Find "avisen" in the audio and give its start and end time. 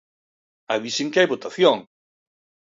0.75-1.11